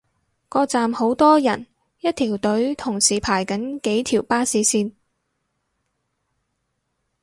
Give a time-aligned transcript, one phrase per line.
[0.49, 1.67] 個站好多人，
[1.99, 4.93] 一條隊同時排緊幾條巴士線